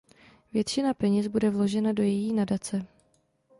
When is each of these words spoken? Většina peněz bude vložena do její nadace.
Většina 0.53 0.93
peněz 0.93 1.27
bude 1.27 1.49
vložena 1.49 1.93
do 1.93 2.03
její 2.03 2.33
nadace. 2.33 2.87